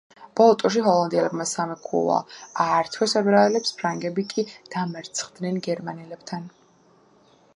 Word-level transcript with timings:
ბოლო 0.39 0.53
ტურში 0.61 0.79
ჰოლანდიელებმა 0.85 1.45
სამი 1.49 1.75
ქულა 1.89 2.15
აართვეს 2.63 3.13
ებრაელებს, 3.21 3.75
ფრანგები 3.81 4.27
კი 4.33 4.47
დამარცხდნენ 4.77 5.63
გერმანელებთან. 5.71 6.53